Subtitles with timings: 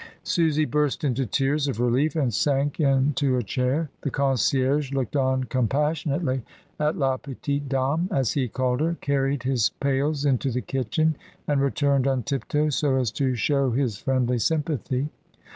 [0.23, 3.91] Susy burst into tears of relief, and sank into a chair.
[4.01, 6.41] The concierge looked on compassionately
[6.79, 11.17] at la petite dame as he called her, carried his pails into the kitchen,
[11.47, 13.37] and returned on tip toe, so as to 256 MRS.
[13.37, 13.37] DYMOND.
[13.37, 15.09] show his friendly sympathy.